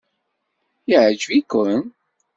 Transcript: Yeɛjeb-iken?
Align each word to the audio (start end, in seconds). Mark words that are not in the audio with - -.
Yeɛjeb-iken? 0.89 1.81